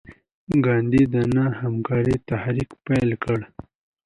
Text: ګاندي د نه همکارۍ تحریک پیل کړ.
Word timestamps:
ګاندي 0.65 1.03
د 1.13 1.15
نه 1.35 1.45
همکارۍ 1.59 2.15
تحریک 2.29 2.69
پیل 2.85 3.09
کړ. 3.23 3.39